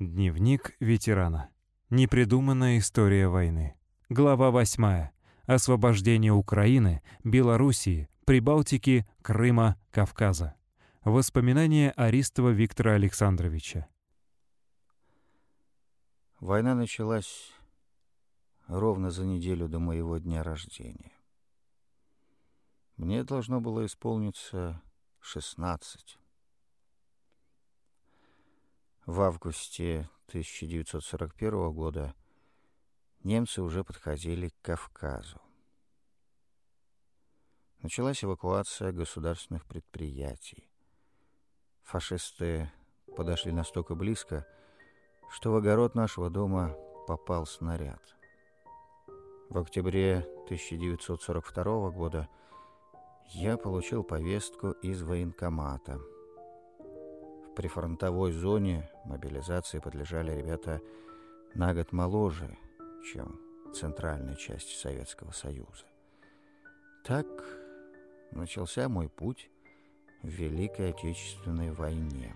[0.00, 1.50] Дневник ветерана.
[1.90, 3.76] Непридуманная история войны.
[4.08, 5.10] Глава 8.
[5.44, 10.56] Освобождение Украины, Белоруссии, Прибалтики, Крыма, Кавказа.
[11.04, 13.88] Воспоминания Аристова Виктора Александровича.
[16.38, 17.52] Война началась
[18.68, 21.12] ровно за неделю до моего дня рождения.
[22.96, 24.80] Мне должно было исполниться
[25.20, 26.19] 16.
[29.06, 32.14] В августе 1941 года
[33.24, 35.40] немцы уже подходили к Кавказу.
[37.82, 40.70] Началась эвакуация государственных предприятий.
[41.82, 42.70] Фашисты
[43.16, 44.46] подошли настолько близко,
[45.30, 46.76] что в огород нашего дома
[47.06, 48.02] попал снаряд.
[49.48, 52.28] В октябре 1942 года
[53.30, 55.98] я получил повестку из военкомата–
[57.60, 60.80] прифронтовой зоне мобилизации подлежали ребята
[61.54, 62.56] на год моложе,
[63.12, 63.38] чем
[63.74, 65.84] центральная часть Советского Союза.
[67.04, 67.26] Так
[68.30, 69.50] начался мой путь
[70.22, 72.34] в Великой Отечественной войне.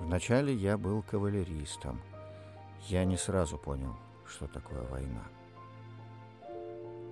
[0.00, 2.00] Вначале я был кавалеристом.
[2.88, 3.94] Я не сразу понял,
[4.26, 5.22] что такое война.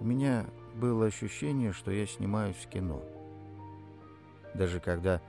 [0.00, 3.00] У меня было ощущение, что я снимаюсь в кино.
[4.54, 5.22] Даже когда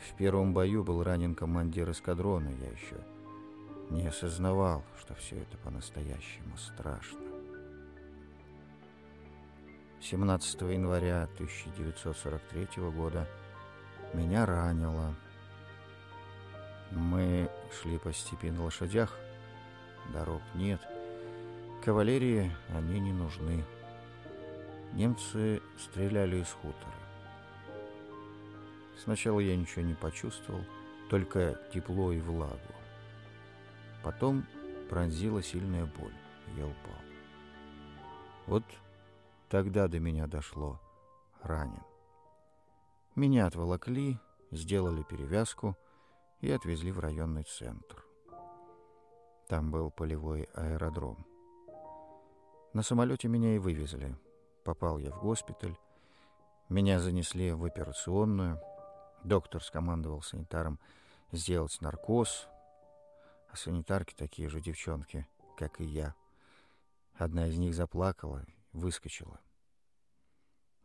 [0.00, 2.96] в первом бою был ранен командир эскадрона, я еще
[3.90, 7.20] не осознавал, что все это по-настоящему страшно.
[10.00, 13.28] 17 января 1943 года
[14.14, 15.14] меня ранило.
[16.90, 19.14] Мы шли по степи на лошадях,
[20.12, 20.80] дорог нет,
[21.84, 23.64] кавалерии они не нужны.
[24.94, 27.09] Немцы стреляли из хутора.
[29.02, 30.62] Сначала я ничего не почувствовал,
[31.08, 32.74] только тепло и влагу.
[34.04, 34.44] Потом
[34.90, 36.14] пронзила сильная боль,
[36.56, 37.00] я упал.
[38.46, 38.64] Вот
[39.48, 40.78] тогда до меня дошло.
[41.42, 41.82] Ранен.
[43.14, 44.18] Меня отволокли,
[44.50, 45.78] сделали перевязку
[46.40, 48.04] и отвезли в районный центр.
[49.48, 51.26] Там был полевой аэродром.
[52.74, 54.14] На самолете меня и вывезли.
[54.62, 55.76] Попал я в госпиталь.
[56.68, 58.60] Меня занесли в операционную.
[59.24, 60.78] Доктор скомандовал санитарам
[61.30, 62.48] сделать наркоз,
[63.50, 66.14] а санитарки такие же девчонки, как и я.
[67.14, 69.40] Одна из них заплакала, выскочила.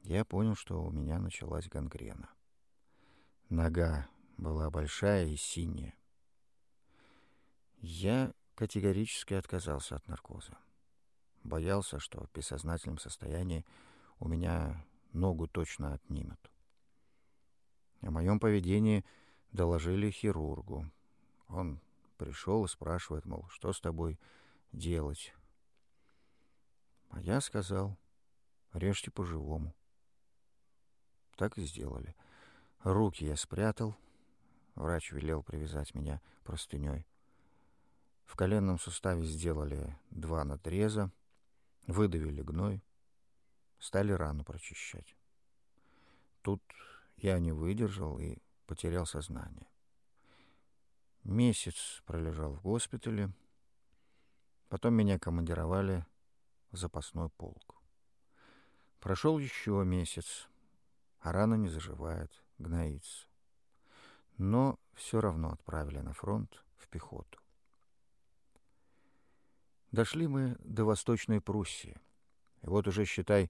[0.04, 2.30] Я понял, что у меня началась гангрена.
[3.50, 4.08] Нога
[4.38, 5.96] была большая и синяя.
[7.78, 10.58] Я категорически отказался от наркоза.
[11.44, 13.66] Боялся, что в бессознательном состоянии
[14.20, 16.40] у меня ногу точно отнимут.
[18.02, 19.04] О моем поведении
[19.52, 20.90] доложили хирургу.
[21.48, 21.80] Он
[22.18, 24.20] пришел и спрашивает, мол, что с тобой
[24.72, 25.34] делать?
[27.10, 27.98] А я сказал,
[28.74, 29.74] режьте по-живому.
[31.36, 32.16] Так и сделали.
[32.84, 33.96] Руки я спрятал.
[34.76, 37.08] Врач велел привязать меня простыней.
[38.26, 41.12] В коленном суставе сделали два надреза,
[41.88, 42.84] выдавили гной,
[43.80, 45.16] стали рану прочищать.
[46.42, 46.62] Тут
[47.26, 48.38] я не выдержал и
[48.68, 49.68] потерял сознание.
[51.24, 53.32] Месяц пролежал в госпитале.
[54.70, 56.06] Потом меня командировали
[56.70, 57.82] в запасной полк.
[59.00, 60.48] Прошел еще месяц,
[61.20, 63.26] а рана не заживает, гноится.
[64.38, 67.40] Но все равно отправили на фронт в пехоту.
[69.92, 71.98] Дошли мы до Восточной Пруссии.
[72.62, 73.50] И вот уже, считай,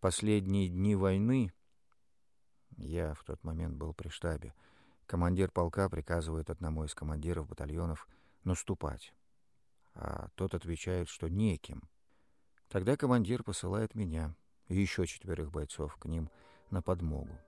[0.00, 1.54] последние дни войны
[2.78, 4.54] я в тот момент был при штабе.
[5.06, 8.06] Командир полка приказывает одному из командиров батальонов
[8.44, 9.12] наступать.
[9.94, 11.82] А тот отвечает, что неким.
[12.68, 14.34] Тогда командир посылает меня
[14.68, 16.30] и еще четверых бойцов к ним
[16.70, 17.38] на подмогу.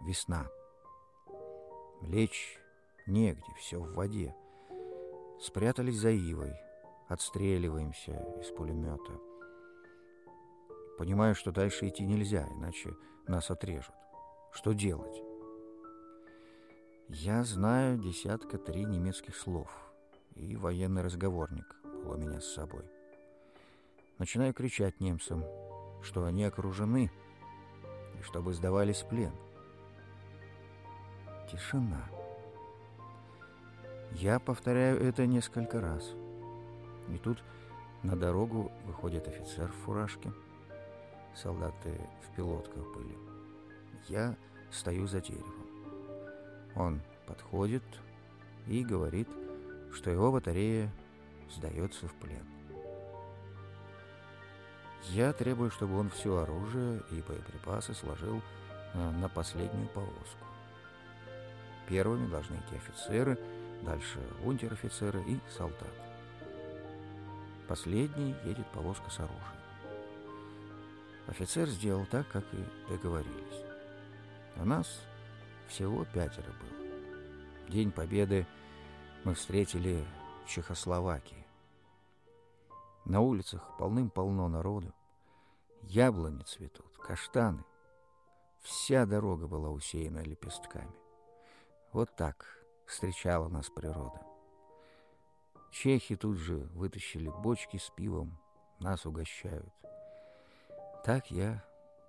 [0.00, 0.48] Весна.
[2.02, 2.58] Лечь
[3.06, 4.34] негде, все в воде.
[5.40, 6.54] Спрятались за ивой,
[7.08, 9.20] отстреливаемся из пулемета.
[10.96, 12.94] Понимаю, что дальше идти нельзя, иначе
[13.26, 13.94] нас отрежут.
[14.54, 15.20] Что делать?
[17.08, 19.68] Я знаю десятка три немецких слов,
[20.36, 22.84] и военный разговорник был у меня с собой.
[24.18, 25.44] Начинаю кричать немцам,
[26.02, 27.10] что они окружены,
[28.16, 29.32] и чтобы сдавались в плен.
[31.50, 32.08] Тишина.
[34.12, 36.14] Я повторяю это несколько раз.
[37.08, 37.42] И тут
[38.04, 40.32] на дорогу выходит офицер в фуражке.
[41.34, 43.33] Солдаты в пилотках были.
[44.08, 44.36] Я
[44.70, 45.66] стою за деревом.
[46.74, 47.82] Он подходит,
[48.66, 49.28] и говорит,
[49.92, 50.90] что его батарея
[51.50, 52.44] сдается в плен.
[55.10, 58.40] Я требую, чтобы он все оружие и боеприпасы сложил
[58.94, 60.46] э, на последнюю повозку.
[61.88, 63.38] Первыми должны идти офицеры,
[63.82, 65.84] дальше унтер-офицеры и солдаты.
[67.68, 69.40] Последней едет повозка с оружием.
[71.26, 73.73] Офицер сделал так, как и договорились.
[74.56, 75.00] У нас
[75.68, 77.68] всего пятеро было.
[77.68, 78.46] День Победы
[79.24, 80.04] мы встретили
[80.44, 81.46] в Чехословакии.
[83.04, 84.92] На улицах полным-полно народу.
[85.82, 87.64] Яблони цветут, каштаны.
[88.60, 90.94] Вся дорога была усеяна лепестками.
[91.92, 92.46] Вот так
[92.86, 94.20] встречала нас природа.
[95.70, 98.38] Чехи тут же вытащили бочки с пивом,
[98.78, 99.74] нас угощают.
[101.04, 101.64] Так я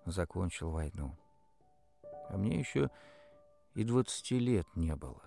[0.05, 1.17] закончил войну.
[2.29, 2.89] А мне еще
[3.73, 5.21] и двадцати лет не было.